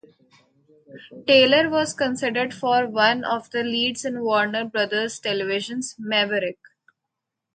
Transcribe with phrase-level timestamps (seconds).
[1.27, 6.57] Taylor was considered for one of the leads in Warner Brothers Television's "Maverick".